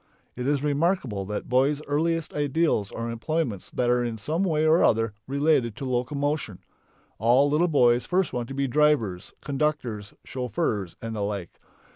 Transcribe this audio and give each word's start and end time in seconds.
It 0.35 0.47
is 0.47 0.63
remarkable 0.63 1.25
that 1.25 1.47
boys' 1.47 1.79
earliest 1.87 2.33
ideals 2.33 2.91
are 2.91 3.11
employments 3.11 3.69
that 3.69 3.87
are 3.91 4.03
in 4.03 4.17
some 4.17 4.41
way 4.41 4.65
or 4.65 4.83
other 4.83 5.13
related 5.27 5.75
to 5.75 5.85
locomotion. 5.85 6.57
All 7.19 7.47
little 7.51 7.67
boys 7.67 8.07
first 8.07 8.33
want 8.33 8.47
to 8.47 8.55
be 8.55 8.67
drivers, 8.67 9.31
conductors, 9.41 10.15
chauffeurs, 10.25 10.95
and 11.03 11.15
the 11.15 11.21
like. 11.21 11.59